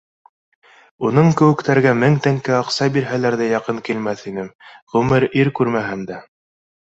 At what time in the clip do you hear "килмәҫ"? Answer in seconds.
3.89-4.25